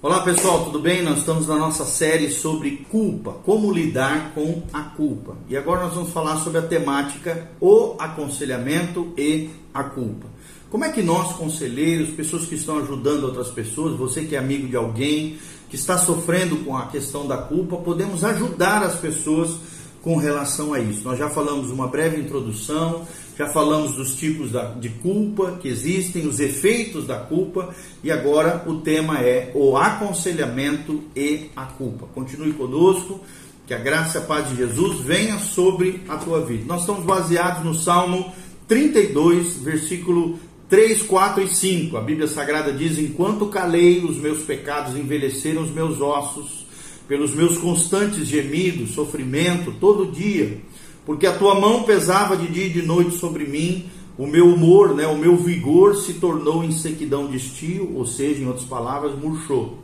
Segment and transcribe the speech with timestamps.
[0.00, 1.02] Olá pessoal, tudo bem?
[1.02, 5.36] Nós estamos na nossa série sobre culpa, como lidar com a culpa.
[5.48, 10.28] E agora nós vamos falar sobre a temática o aconselhamento e a culpa.
[10.70, 14.68] Como é que nós, conselheiros, pessoas que estão ajudando outras pessoas, você que é amigo
[14.68, 15.36] de alguém
[15.68, 19.56] que está sofrendo com a questão da culpa, podemos ajudar as pessoas
[20.00, 21.02] com relação a isso.
[21.02, 23.04] Nós já falamos uma breve introdução,
[23.38, 24.50] já falamos dos tipos
[24.80, 31.04] de culpa que existem, os efeitos da culpa, e agora o tema é o aconselhamento
[31.14, 32.08] e a culpa.
[32.12, 33.20] Continue conosco,
[33.64, 36.64] que a graça e a paz de Jesus venha sobre a tua vida.
[36.66, 38.32] Nós estamos baseados no Salmo
[38.66, 40.36] 32, versículo
[40.68, 41.96] 3, 4 e 5.
[41.96, 46.66] A Bíblia Sagrada diz: Enquanto calei, os meus pecados envelheceram os meus ossos
[47.06, 50.60] pelos meus constantes gemidos, sofrimento todo dia,
[51.08, 53.86] porque a tua mão pesava de dia e de noite sobre mim,
[54.18, 58.42] o meu humor, né, o meu vigor se tornou em sequidão de estio, ou seja,
[58.42, 59.78] em outras palavras, murchou.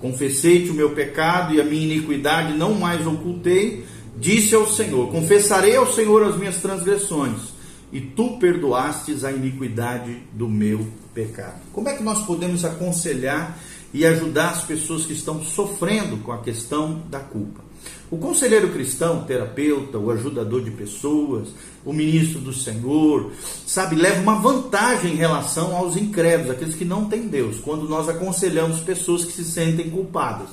[0.00, 3.84] Confessei-te o meu pecado e a minha iniquidade não mais ocultei,
[4.18, 7.54] disse ao Senhor: Confessarei ao Senhor as minhas transgressões,
[7.92, 11.60] e tu perdoastes a iniquidade do meu pecado.
[11.72, 13.56] Como é que nós podemos aconselhar
[13.94, 17.62] e ajudar as pessoas que estão sofrendo com a questão da culpa.
[18.10, 21.48] O conselheiro cristão, terapeuta, o ajudador de pessoas,
[21.84, 23.30] o ministro do Senhor,
[23.66, 28.08] sabe, leva uma vantagem em relação aos incrédulos, aqueles que não têm Deus, quando nós
[28.08, 30.48] aconselhamos pessoas que se sentem culpadas.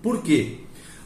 [0.00, 0.58] Por quê?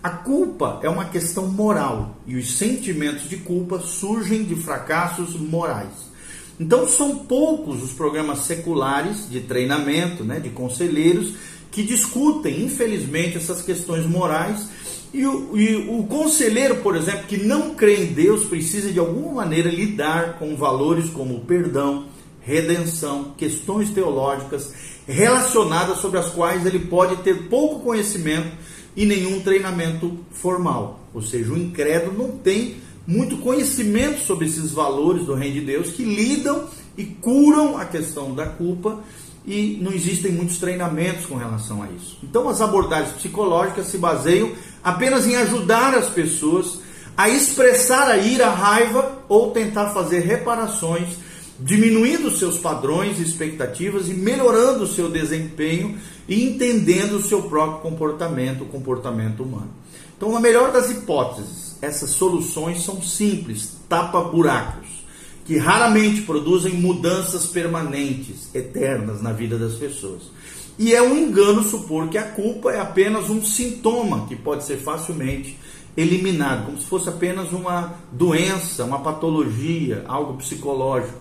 [0.03, 6.11] A culpa é uma questão moral e os sentimentos de culpa surgem de fracassos morais.
[6.59, 11.35] Então são poucos os programas seculares de treinamento, né, de conselheiros
[11.71, 14.69] que discutem, infelizmente, essas questões morais.
[15.13, 19.33] E o, e o conselheiro, por exemplo, que não crê em Deus, precisa de alguma
[19.33, 22.07] maneira lidar com valores como perdão,
[22.41, 24.73] redenção, questões teológicas
[25.07, 28.51] relacionadas sobre as quais ele pode ter pouco conhecimento
[28.97, 31.01] e nenhum treinamento formal.
[31.13, 35.91] Ou seja, o incrédulo não tem muito conhecimento sobre esses valores do reino de Deus
[35.91, 39.03] que lidam e curam a questão da culpa
[39.47, 42.19] e não existem muitos treinamentos com relação a isso.
[42.23, 44.53] Então, as abordagens psicológicas se baseiam
[44.83, 46.81] apenas em ajudar as pessoas
[47.17, 51.09] a expressar a ira, a raiva ou tentar fazer reparações,
[51.59, 55.99] diminuindo seus padrões e expectativas e melhorando o seu desempenho
[56.29, 59.69] e entendendo o seu próprio comportamento, o comportamento humano.
[60.17, 65.00] Então, na melhor das hipóteses, essas soluções são simples, tapa buracos
[65.51, 70.31] que raramente produzem mudanças permanentes, eternas na vida das pessoas.
[70.79, 74.77] E é um engano supor que a culpa é apenas um sintoma que pode ser
[74.77, 75.59] facilmente
[75.97, 81.19] eliminado, como se fosse apenas uma doença, uma patologia, algo psicológico,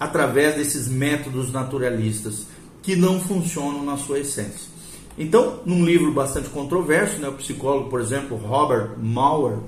[0.00, 2.46] através desses métodos naturalistas
[2.82, 4.70] que não funcionam na sua essência.
[5.18, 9.58] Então, num livro bastante controverso, né, o psicólogo, por exemplo, Robert Mauer,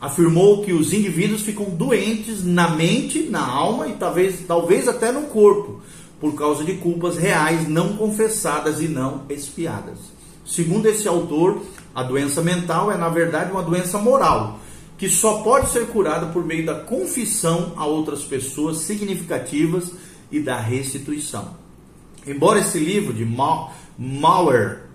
[0.00, 5.22] afirmou que os indivíduos ficam doentes na mente, na alma e talvez, talvez até no
[5.22, 5.80] corpo,
[6.20, 9.98] por causa de culpas reais não confessadas e não expiadas.
[10.44, 11.62] Segundo esse autor,
[11.94, 14.60] a doença mental é na verdade uma doença moral,
[14.96, 19.92] que só pode ser curada por meio da confissão a outras pessoas significativas
[20.30, 21.56] e da restituição.
[22.26, 23.24] Embora esse livro de
[23.98, 24.85] Mauer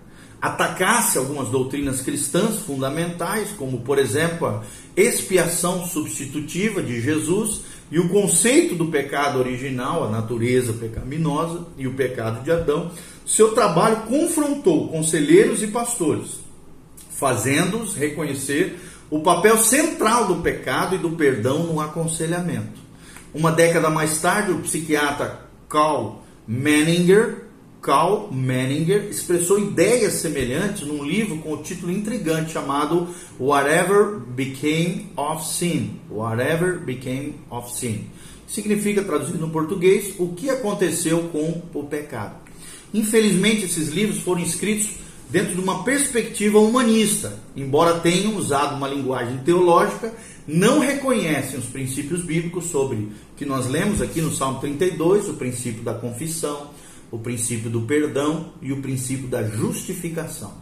[0.42, 4.62] atacasse algumas doutrinas cristãs fundamentais, como por exemplo a
[4.96, 7.60] expiação substitutiva de Jesus
[7.92, 12.90] e o conceito do pecado original, a natureza pecaminosa e o pecado de Adão,
[13.24, 16.40] seu trabalho confrontou conselheiros e pastores,
[17.10, 22.80] fazendo-os reconhecer o papel central do pecado e do perdão no aconselhamento.
[23.32, 27.51] Uma década mais tarde, o psiquiatra Carl Menninger
[27.82, 33.08] Carl Menninger expressou ideias semelhantes num livro com o título intrigante chamado
[33.40, 35.98] Whatever Became of Sin.
[36.08, 38.06] Whatever Became of Sin.
[38.46, 42.36] Significa, traduzido no português, o que aconteceu com o pecado.
[42.94, 44.90] Infelizmente, esses livros foram escritos
[45.28, 50.14] dentro de uma perspectiva humanista, embora tenham usado uma linguagem teológica,
[50.46, 55.82] não reconhecem os princípios bíblicos sobre que nós lemos aqui no Salmo 32, o princípio
[55.82, 56.70] da confissão,
[57.12, 60.54] o princípio do perdão e o princípio da justificação.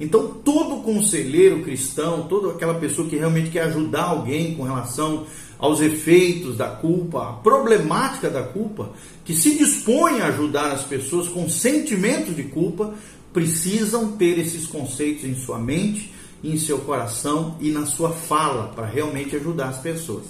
[0.00, 5.26] Então, todo conselheiro cristão, toda aquela pessoa que realmente quer ajudar alguém com relação
[5.58, 8.90] aos efeitos da culpa, a problemática da culpa,
[9.24, 12.94] que se dispõe a ajudar as pessoas com sentimentos de culpa,
[13.32, 16.12] precisam ter esses conceitos em sua mente,
[16.42, 20.24] em seu coração e na sua fala para realmente ajudar as pessoas.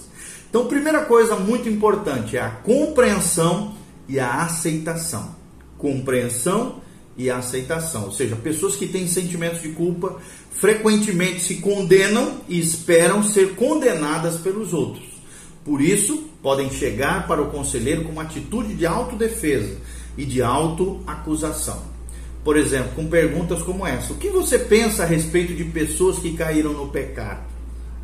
[0.51, 3.75] Então, primeira coisa muito importante é a compreensão
[4.07, 5.42] e a aceitação
[5.83, 6.81] compreensão
[7.17, 8.05] e aceitação.
[8.05, 10.17] Ou seja, pessoas que têm sentimentos de culpa
[10.53, 15.05] frequentemente se condenam e esperam ser condenadas pelos outros.
[15.65, 19.77] Por isso, podem chegar para o conselheiro com uma atitude de autodefesa
[20.17, 21.83] e de autoacusação.
[22.45, 26.37] Por exemplo, com perguntas como essa: O que você pensa a respeito de pessoas que
[26.37, 27.43] caíram no pecado?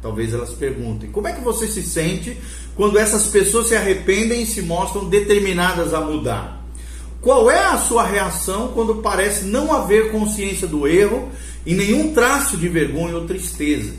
[0.01, 2.37] Talvez elas perguntem: Como é que você se sente
[2.77, 6.58] quando essas pessoas se arrependem e se mostram determinadas a mudar?
[7.21, 11.29] Qual é a sua reação quando parece não haver consciência do erro
[11.67, 13.93] e nenhum traço de vergonha ou tristeza?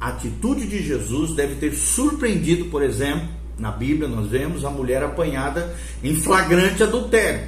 [0.00, 5.02] A atitude de Jesus deve ter surpreendido, por exemplo, na Bíblia nós vemos a mulher
[5.02, 7.46] apanhada em flagrante adultério.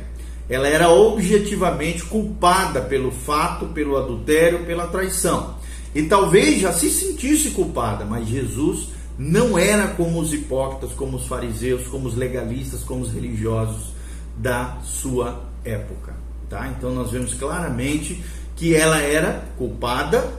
[0.49, 5.57] Ela era objetivamente culpada pelo fato, pelo adultério, pela traição.
[5.95, 11.27] E talvez já se sentisse culpada, mas Jesus não era como os hipócritas, como os
[11.27, 13.93] fariseus, como os legalistas, como os religiosos
[14.37, 16.15] da sua época.
[16.49, 16.69] Tá?
[16.77, 18.23] Então nós vemos claramente
[18.57, 20.33] que ela era culpada,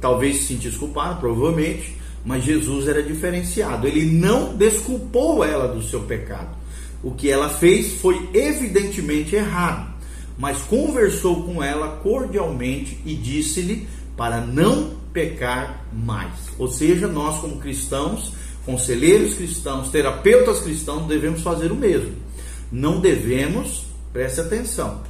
[0.00, 3.86] talvez se sentisse culpada, provavelmente, mas Jesus era diferenciado.
[3.86, 6.56] Ele não desculpou ela do seu pecado.
[7.02, 9.94] O que ela fez foi evidentemente errado,
[10.36, 16.32] mas conversou com ela cordialmente e disse-lhe para não pecar mais.
[16.58, 18.32] Ou seja, nós como cristãos,
[18.66, 22.27] conselheiros cristãos, terapeutas cristãos, devemos fazer o mesmo
[22.70, 25.02] não devemos, preste atenção,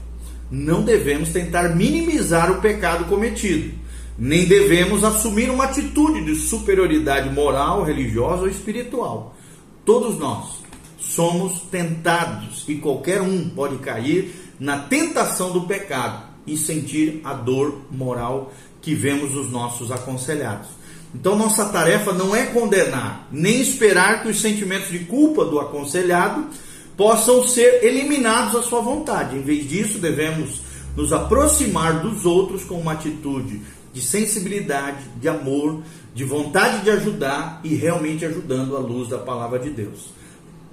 [0.50, 3.74] não devemos tentar minimizar o pecado cometido,
[4.18, 9.36] nem devemos assumir uma atitude de superioridade moral, religiosa ou espiritual.
[9.84, 10.58] Todos nós
[10.98, 17.82] somos tentados e qualquer um pode cair na tentação do pecado e sentir a dor
[17.90, 20.68] moral que vemos os nossos aconselhados.
[21.14, 26.46] Então, nossa tarefa não é condenar, nem esperar que os sentimentos de culpa do aconselhado
[26.98, 29.36] possam ser eliminados à sua vontade.
[29.36, 30.60] Em vez disso, devemos
[30.96, 33.62] nos aproximar dos outros com uma atitude
[33.92, 35.80] de sensibilidade, de amor,
[36.12, 40.10] de vontade de ajudar e realmente ajudando à luz da palavra de Deus.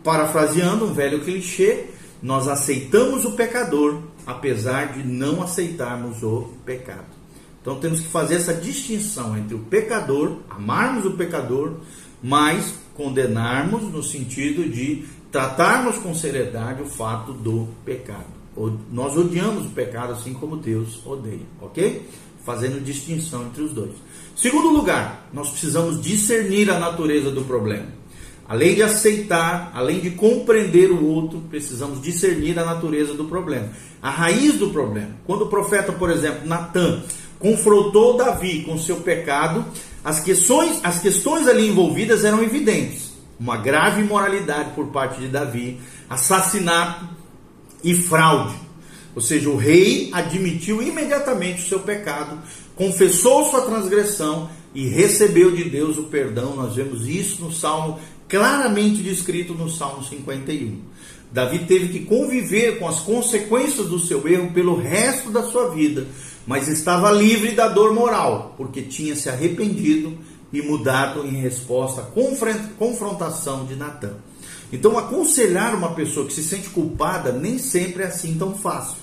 [0.03, 1.85] Parafraseando um velho clichê,
[2.21, 7.05] nós aceitamos o pecador apesar de não aceitarmos o pecado.
[7.61, 11.73] Então temos que fazer essa distinção entre o pecador, amarmos o pecador,
[12.21, 18.25] mas condenarmos no sentido de tratarmos com seriedade o fato do pecado.
[18.91, 22.07] Nós odiamos o pecado assim como Deus odeia, ok?
[22.45, 23.91] Fazendo distinção entre os dois.
[24.35, 27.87] Segundo lugar, nós precisamos discernir a natureza do problema.
[28.47, 33.69] Além de aceitar, além de compreender o outro, precisamos discernir a natureza do problema.
[34.01, 35.09] A raiz do problema.
[35.25, 37.01] Quando o profeta, por exemplo, Natan,
[37.39, 39.65] confrontou Davi com seu pecado,
[40.03, 45.79] as questões, as questões ali envolvidas eram evidentes uma grave imoralidade por parte de Davi,
[46.09, 47.07] assassinato
[47.83, 48.55] e fraude.
[49.15, 52.39] Ou seja, o rei admitiu imediatamente o seu pecado,
[52.75, 56.55] confessou sua transgressão e recebeu de Deus o perdão.
[56.55, 60.81] Nós vemos isso no Salmo, claramente descrito no Salmo 51.
[61.31, 66.07] Davi teve que conviver com as consequências do seu erro pelo resto da sua vida,
[66.45, 70.17] mas estava livre da dor moral, porque tinha se arrependido
[70.55, 74.13] e mudado em resposta à confrontação de Natan.
[74.71, 78.97] Então, aconselhar uma pessoa que se sente culpada nem sempre é assim tão fácil.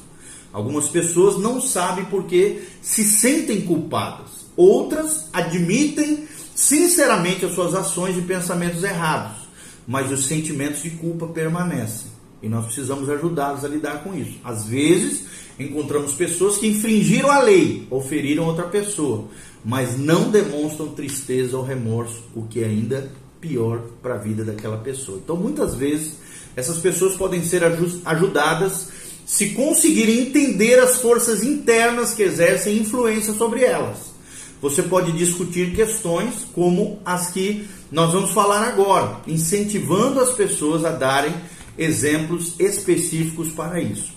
[0.53, 4.47] Algumas pessoas não sabem porque se sentem culpadas.
[4.57, 9.49] Outras admitem sinceramente as suas ações e pensamentos errados,
[9.87, 12.11] mas os sentimentos de culpa permanecem.
[12.43, 14.39] E nós precisamos ajudá-los a lidar com isso.
[14.43, 15.25] Às vezes,
[15.59, 19.29] encontramos pessoas que infringiram a lei ou feriram outra pessoa,
[19.65, 24.79] mas não demonstram tristeza ou remorso, o que é ainda pior para a vida daquela
[24.79, 25.21] pessoa.
[25.23, 26.15] Então, muitas vezes,
[26.57, 27.63] essas pessoas podem ser
[28.05, 28.89] ajudadas
[29.27, 34.13] se conseguirem entender as forças internas que exercem influência sobre elas.
[34.61, 40.91] Você pode discutir questões como as que nós vamos falar agora, incentivando as pessoas a
[40.91, 41.35] darem
[41.77, 44.13] exemplos específicos para isso.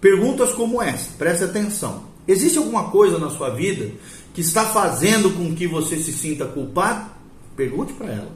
[0.00, 2.04] Perguntas como essa, preste atenção.
[2.26, 3.90] Existe alguma coisa na sua vida
[4.40, 7.10] que está fazendo com que você se sinta culpado?
[7.54, 8.32] Pergunte para ela.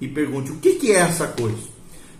[0.00, 1.58] E pergunte o que, que é essa coisa.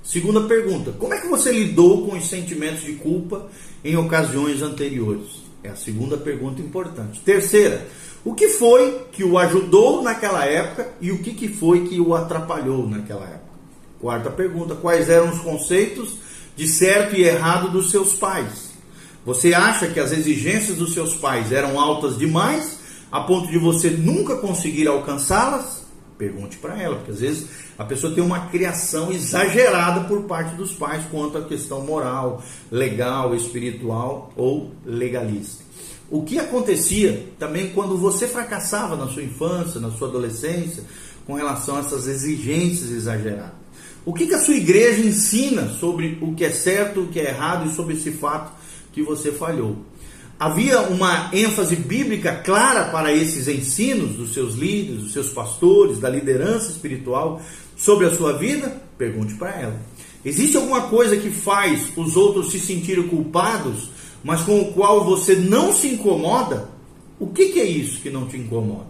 [0.02, 3.46] Segunda pergunta: como é que você lidou com os sentimentos de culpa
[3.84, 5.28] em ocasiões anteriores?
[5.62, 7.20] É a segunda pergunta importante.
[7.20, 7.86] Terceira:
[8.24, 12.16] o que foi que o ajudou naquela época e o que, que foi que o
[12.16, 13.50] atrapalhou naquela época?
[14.00, 16.16] Quarta pergunta: quais eram os conceitos
[16.56, 18.70] de certo e errado dos seus pais?
[19.24, 22.79] Você acha que as exigências dos seus pais eram altas demais
[23.10, 25.84] a ponto de você nunca conseguir alcançá-las?
[26.16, 27.46] Pergunte para ela, porque às vezes
[27.78, 33.34] a pessoa tem uma criação exagerada por parte dos pais quanto à questão moral, legal,
[33.34, 35.64] espiritual ou legalista.
[36.10, 40.84] O que acontecia também quando você fracassava na sua infância, na sua adolescência,
[41.26, 43.60] com relação a essas exigências exageradas?
[44.04, 47.28] O que, que a sua igreja ensina sobre o que é certo, o que é
[47.28, 48.52] errado e sobre esse fato
[48.92, 49.76] que você falhou?
[50.40, 56.08] Havia uma ênfase bíblica clara para esses ensinos dos seus líderes, dos seus pastores, da
[56.08, 57.42] liderança espiritual
[57.76, 58.82] sobre a sua vida?
[58.96, 59.78] Pergunte para ela.
[60.24, 63.90] Existe alguma coisa que faz os outros se sentirem culpados,
[64.24, 66.70] mas com o qual você não se incomoda?
[67.18, 68.86] O que, que é isso que não te incomoda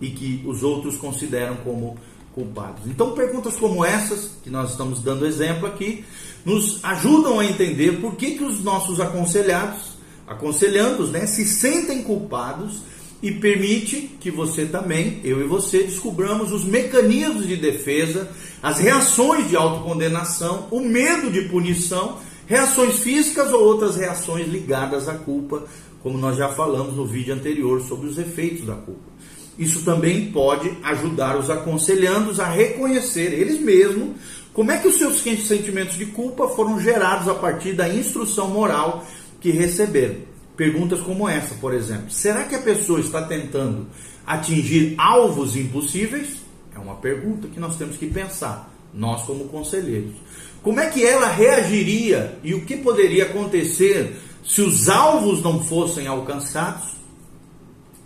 [0.00, 1.96] e que os outros consideram como
[2.32, 2.86] culpados?
[2.86, 6.04] Então, perguntas como essas, que nós estamos dando exemplo aqui,
[6.44, 9.91] nos ajudam a entender por que, que os nossos aconselhados
[10.32, 12.82] aconselhando-os, né, se sentem culpados
[13.22, 18.28] e permite que você também, eu e você, descobramos os mecanismos de defesa,
[18.60, 25.14] as reações de autocondenação, o medo de punição, reações físicas ou outras reações ligadas à
[25.14, 25.64] culpa,
[26.02, 29.12] como nós já falamos no vídeo anterior sobre os efeitos da culpa.
[29.56, 34.16] Isso também pode ajudar os aconselhandos a reconhecer eles mesmos
[34.52, 39.06] como é que os seus sentimentos de culpa foram gerados a partir da instrução moral
[39.42, 40.16] que receberam.
[40.56, 43.88] Perguntas como essa, por exemplo: será que a pessoa está tentando
[44.24, 46.36] atingir alvos impossíveis?
[46.74, 50.14] É uma pergunta que nós temos que pensar, nós como conselheiros.
[50.62, 56.06] Como é que ela reagiria e o que poderia acontecer se os alvos não fossem
[56.06, 56.92] alcançados?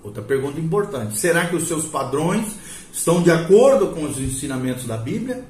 [0.02, 2.46] Outra pergunta importante: será que os seus padrões
[2.92, 5.44] estão de acordo com os ensinamentos da Bíblia?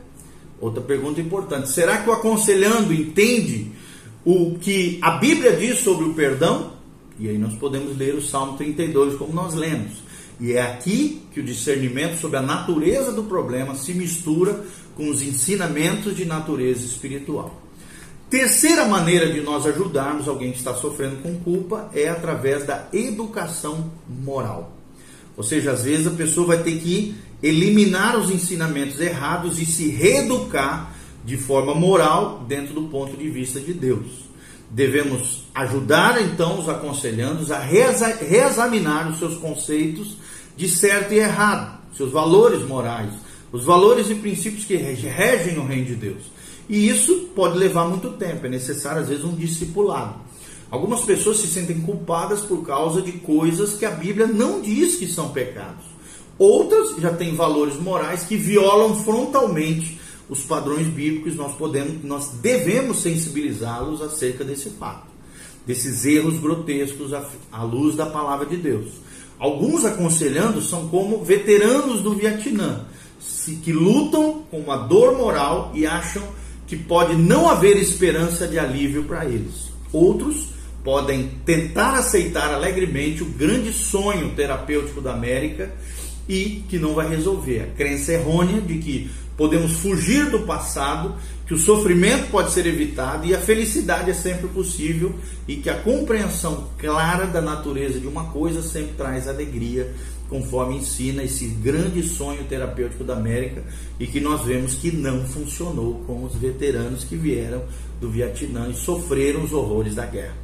[0.61, 3.71] Outra pergunta importante: será que o aconselhando entende
[4.27, 6.73] o que a Bíblia diz sobre o perdão,
[7.17, 10.03] e aí nós podemos ler o Salmo 32 como nós lemos.
[10.41, 14.65] E é aqui que o discernimento sobre a natureza do problema se mistura
[14.97, 17.63] com os ensinamentos de natureza espiritual.
[18.29, 23.93] Terceira maneira de nós ajudarmos alguém que está sofrendo com culpa é através da educação
[24.09, 24.77] moral.
[25.37, 29.89] Ou seja, às vezes a pessoa vai ter que eliminar os ensinamentos errados e se
[29.89, 30.96] reeducar
[31.27, 34.25] de forma moral dentro do ponto de vista de Deus.
[34.71, 40.17] Devemos ajudar então os aconselhandos a reexaminar os seus conceitos
[40.57, 43.11] de certo e errado, seus valores morais,
[43.53, 46.23] os valores e princípios que regem o reino de Deus.
[46.69, 50.15] E isso pode levar muito tempo, é necessário às vezes um discipulado.
[50.71, 55.07] Algumas pessoas se sentem culpadas por causa de coisas que a Bíblia não diz que
[55.09, 55.85] são pecados.
[56.39, 62.99] Outras já têm valores morais que violam frontalmente os padrões bíblicos, nós podemos, nós devemos
[62.99, 65.07] sensibilizá-los acerca desse fato,
[65.67, 67.13] desses erros grotescos
[67.53, 68.89] à, luz da palavra de Deus.
[69.39, 72.87] Alguns aconselhando são como veteranos do Vietnã,
[73.63, 76.23] que lutam com uma dor moral e acham
[76.67, 79.71] que pode não haver esperança de alívio para eles.
[79.93, 80.49] Outros
[80.83, 85.73] podem tentar aceitar alegremente o grande sonho terapêutico da América
[86.29, 87.61] e que não vai resolver.
[87.61, 91.15] A crença errônea de que podemos fugir do passado,
[91.47, 95.15] que o sofrimento pode ser evitado e a felicidade é sempre possível
[95.47, 99.95] e que a compreensão clara da natureza de uma coisa sempre traz alegria,
[100.29, 103.63] conforme ensina esse grande sonho terapêutico da América
[104.01, 107.63] e que nós vemos que não funcionou com os veteranos que vieram
[108.01, 110.35] do Vietnã e sofreram os horrores da guerra.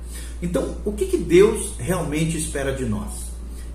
[0.40, 3.32] Então, o que, que Deus realmente espera de nós?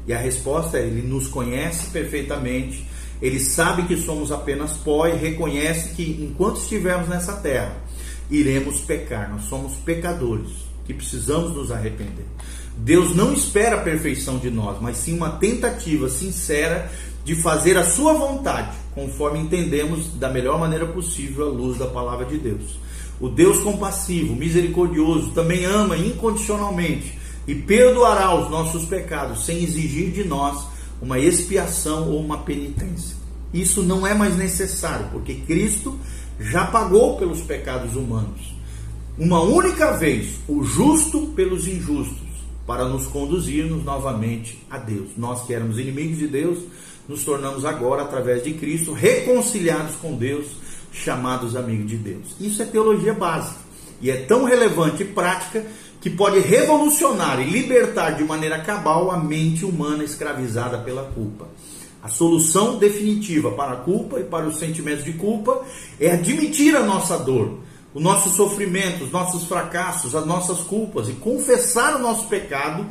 [0.07, 2.85] E a resposta é: Ele nos conhece perfeitamente
[3.21, 7.75] ele sabe que somos apenas pó e reconhece que enquanto estivermos nessa terra,
[8.29, 9.29] iremos pecar.
[9.31, 10.51] Nós somos pecadores
[10.85, 12.25] que precisamos nos arrepender.
[12.77, 16.91] Deus não espera a perfeição de nós, mas sim uma tentativa sincera
[17.25, 22.25] de fazer a sua vontade, conforme entendemos da melhor maneira possível à luz da palavra
[22.25, 22.79] de Deus.
[23.19, 30.23] O Deus compassivo, misericordioso, também ama incondicionalmente e perdoará os nossos pecados sem exigir de
[30.23, 30.67] nós
[31.01, 33.15] uma expiação ou uma penitência.
[33.53, 35.97] Isso não é mais necessário, porque Cristo
[36.39, 38.55] já pagou pelos pecados humanos.
[39.17, 42.27] Uma única vez, o justo pelos injustos,
[42.67, 45.09] para nos conduzirmos novamente a Deus.
[45.17, 46.59] Nós que éramos inimigos de Deus,
[47.07, 50.45] nos tornamos agora, através de Cristo, reconciliados com Deus,
[50.91, 52.35] chamados amigos de Deus.
[52.39, 53.67] Isso é teologia básica
[54.01, 55.65] e é tão relevante e prática
[55.99, 61.47] que pode revolucionar e libertar de maneira cabal a mente humana escravizada pela culpa.
[62.01, 65.63] A solução definitiva para a culpa e para os sentimentos de culpa
[65.99, 67.59] é admitir a nossa dor,
[67.93, 72.85] o nosso sofrimento, os nossos fracassos, as nossas culpas e confessar o nosso pecado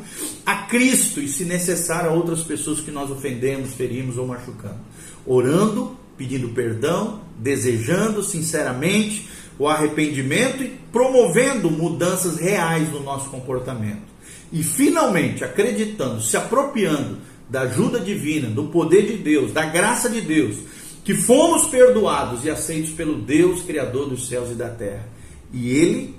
[0.44, 4.80] a Cristo e, se necessário, a outras pessoas que nós ofendemos, ferimos ou machucamos,
[5.24, 14.16] orando pedindo perdão, desejando sinceramente o arrependimento e promovendo mudanças reais no nosso comportamento.
[14.52, 20.20] E finalmente, acreditando, se apropriando da ajuda divina, do poder de Deus, da graça de
[20.20, 20.56] Deus,
[21.04, 25.06] que fomos perdoados e aceitos pelo Deus Criador dos céus e da terra.
[25.52, 26.14] E Ele,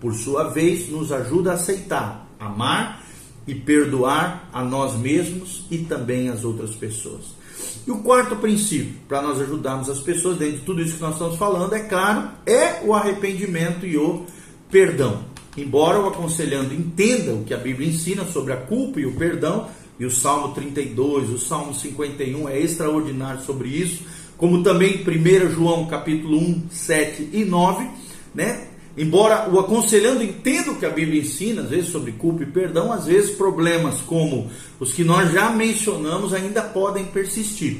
[0.00, 3.04] por sua vez, nos ajuda a aceitar, amar
[3.46, 7.39] e perdoar a nós mesmos e também as outras pessoas.
[7.86, 11.14] E o quarto princípio, para nós ajudarmos as pessoas dentro de tudo isso que nós
[11.14, 14.26] estamos falando, é claro, é o arrependimento e o
[14.70, 15.24] perdão.
[15.56, 19.68] Embora o aconselhando entenda o que a Bíblia ensina sobre a culpa e o perdão,
[19.98, 24.02] e o Salmo 32, o Salmo 51 é extraordinário sobre isso,
[24.36, 27.86] como também 1 João capítulo 1, 7 e 9,
[28.34, 28.69] né?
[29.00, 32.92] Embora o aconselhando entenda o que a Bíblia ensina, às vezes sobre culpa e perdão,
[32.92, 37.78] às vezes problemas como os que nós já mencionamos ainda podem persistir.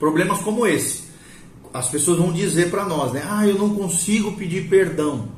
[0.00, 1.02] Problemas como esse.
[1.70, 3.22] As pessoas vão dizer para nós, né?
[3.28, 5.28] Ah, eu não consigo pedir perdão.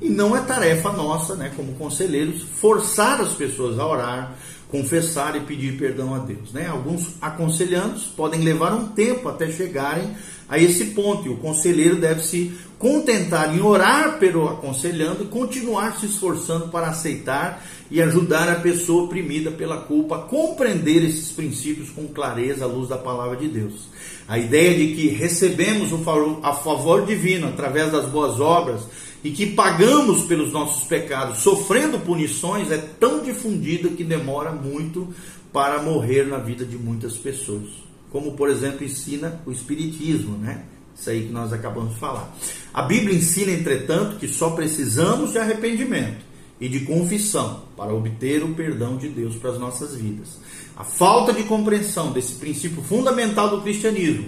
[0.00, 4.36] E não é tarefa nossa, né, como conselheiros, forçar as pessoas a orar,
[4.70, 6.52] confessar e pedir perdão a Deus.
[6.52, 6.66] Né?
[6.66, 10.14] Alguns aconselhantes podem levar um tempo até chegarem
[10.48, 15.98] a esse ponto, e o conselheiro deve se contentar em orar pelo aconselhando e continuar
[15.98, 21.88] se esforçando para aceitar e ajudar a pessoa oprimida pela culpa a compreender esses princípios
[21.90, 23.88] com clareza à luz da palavra de Deus.
[24.28, 28.82] A ideia de que recebemos o favor, divino através das boas obras
[29.24, 35.08] e que pagamos pelos nossos pecados, sofrendo punições, é tão difundida que demora muito
[35.50, 37.70] para morrer na vida de muitas pessoas.
[38.10, 40.64] Como, por exemplo, ensina o Espiritismo, né?
[40.94, 42.36] Isso aí que nós acabamos de falar.
[42.72, 46.22] A Bíblia ensina, entretanto, que só precisamos de arrependimento
[46.60, 50.38] e de confissão para obter o perdão de Deus para as nossas vidas.
[50.76, 54.26] A falta de compreensão desse princípio fundamental do cristianismo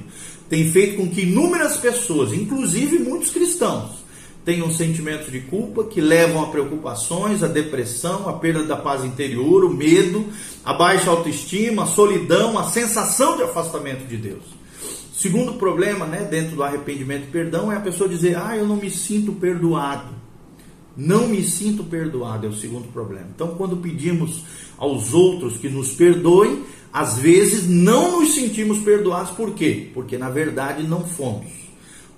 [0.48, 4.05] tem feito com que inúmeras pessoas, inclusive muitos cristãos,
[4.46, 9.64] tenham sentimentos de culpa que levam a preocupações, a depressão, a perda da paz interior,
[9.64, 10.24] o medo,
[10.64, 14.44] a baixa autoestima, a solidão, a sensação de afastamento de Deus.
[15.12, 18.76] Segundo problema, né, dentro do arrependimento e perdão, é a pessoa dizer: "Ah, eu não
[18.76, 20.14] me sinto perdoado".
[20.96, 23.26] Não me sinto perdoado é o segundo problema.
[23.34, 24.44] Então, quando pedimos
[24.78, 29.90] aos outros que nos perdoem, às vezes não nos sentimos perdoados, por quê?
[29.92, 31.65] Porque na verdade não fomos.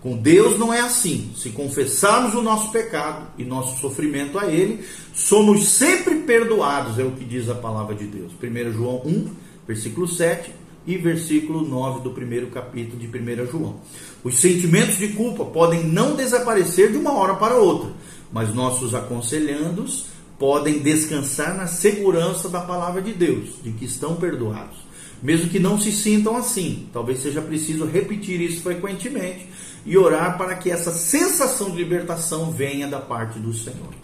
[0.01, 1.33] Com Deus não é assim.
[1.37, 7.11] Se confessarmos o nosso pecado e nosso sofrimento a Ele, somos sempre perdoados, é o
[7.13, 8.33] que diz a palavra de Deus.
[8.41, 9.31] 1 João 1,
[9.67, 10.53] versículo 7
[10.87, 13.77] e versículo 9 do primeiro capítulo de 1 João.
[14.23, 17.91] Os sentimentos de culpa podem não desaparecer de uma hora para outra,
[18.33, 20.07] mas nossos aconselhandos
[20.39, 24.79] podem descansar na segurança da palavra de Deus, de que estão perdoados.
[25.21, 29.49] Mesmo que não se sintam assim, talvez seja preciso repetir isso frequentemente
[29.89, 33.95] e orar para que essa sensação de libertação venha da parte do Senhor.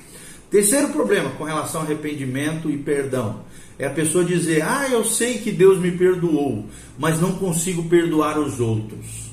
[0.50, 3.40] Terceiro problema com relação ao arrependimento e perdão
[3.78, 6.64] é a pessoa dizer: Ah, eu sei que Deus me perdoou,
[6.98, 9.24] mas não consigo perdoar os outros.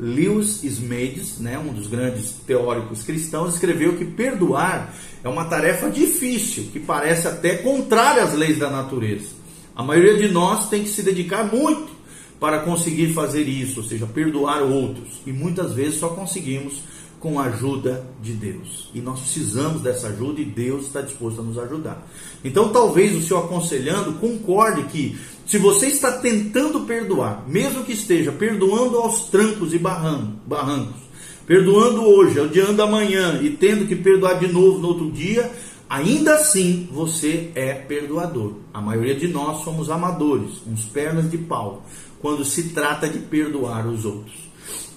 [0.00, 6.68] Lewis Smedes, né, um dos grandes teóricos cristãos, escreveu que perdoar é uma tarefa difícil,
[6.72, 9.36] que parece até contrária às leis da natureza.
[9.74, 11.97] A maioria de nós tem que se dedicar muito
[12.40, 15.20] para conseguir fazer isso, ou seja, perdoar outros.
[15.26, 16.82] E muitas vezes só conseguimos
[17.20, 18.90] com a ajuda de Deus.
[18.94, 22.06] E nós precisamos dessa ajuda e Deus está disposto a nos ajudar.
[22.44, 28.30] Então, talvez o seu aconselhando concorde que se você está tentando perdoar, mesmo que esteja
[28.30, 31.08] perdoando aos trancos e barrancos,
[31.46, 35.50] perdoando hoje, odiando amanhã e tendo que perdoar de novo no outro dia,
[35.88, 38.54] ainda assim você é perdoador.
[38.72, 41.84] A maioria de nós somos amadores, uns pernas de pau
[42.20, 44.34] quando se trata de perdoar os outros.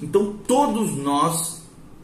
[0.02, 1.62] Então, todos nós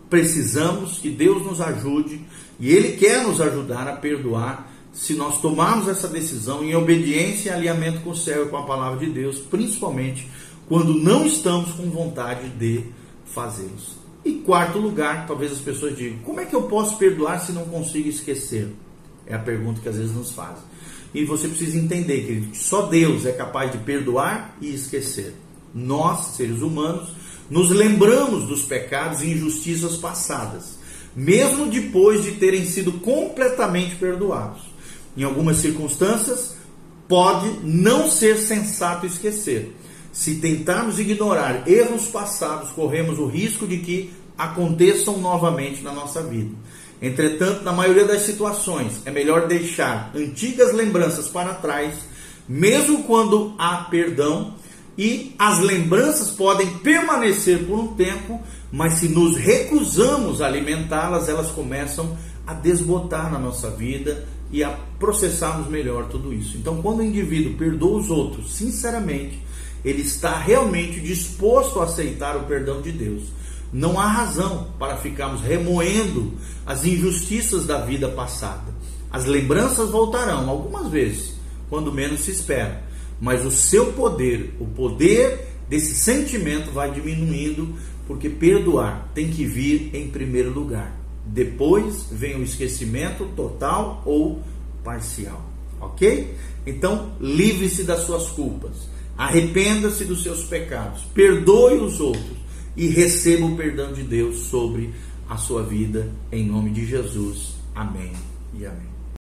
[0.09, 2.21] precisamos que Deus nos ajude
[2.59, 7.53] e Ele quer nos ajudar a perdoar se nós tomarmos essa decisão em obediência e
[7.53, 10.27] alinhamento com o céu e com a palavra de Deus, principalmente
[10.67, 12.83] quando não estamos com vontade de
[13.25, 13.95] fazê-los.
[14.27, 17.63] E quarto lugar, talvez as pessoas digam: como é que eu posso perdoar se não
[17.63, 18.67] consigo esquecer?
[19.25, 20.63] É a pergunta que às vezes nos fazem.
[21.13, 25.33] E você precisa entender que só Deus é capaz de perdoar e esquecer.
[25.73, 27.07] Nós, seres humanos,
[27.49, 30.77] nos lembramos dos pecados e injustiças passadas,
[31.15, 34.63] mesmo depois de terem sido completamente perdoados.
[35.15, 36.57] Em algumas circunstâncias,
[37.07, 39.73] pode não ser sensato esquecer.
[40.17, 46.55] Se tentarmos ignorar erros passados, corremos o risco de que aconteçam novamente na nossa vida.
[46.99, 51.93] Entretanto, na maioria das situações, é melhor deixar antigas lembranças para trás,
[52.49, 54.55] mesmo quando há perdão,
[54.97, 61.51] E as lembranças podem permanecer por um tempo, mas se nos recusamos a alimentá-las, elas
[61.51, 66.57] começam a desbotar na nossa vida e a processarmos melhor tudo isso.
[66.57, 69.39] Então, quando o indivíduo perdoa os outros, sinceramente,
[69.83, 73.23] ele está realmente disposto a aceitar o perdão de Deus.
[73.71, 76.33] Não há razão para ficarmos remoendo
[76.65, 78.75] as injustiças da vida passada.
[79.11, 81.33] As lembranças voltarão algumas vezes,
[81.69, 82.83] quando menos se espera,
[83.19, 89.89] mas o seu poder, o poder desse sentimento vai diminuindo, porque perdoar tem que vir
[89.93, 90.95] em primeiro lugar.
[91.25, 94.41] Depois vem o esquecimento total ou
[94.83, 95.41] parcial,
[95.81, 96.35] ok?
[96.65, 98.87] Então, livre-se das suas culpas,
[99.17, 102.37] arrependa-se dos seus pecados, perdoe os outros
[102.75, 104.93] e receba o perdão de Deus sobre
[105.27, 107.55] a sua vida, em nome de Jesus.
[107.73, 108.13] Amém
[108.53, 108.86] e amém.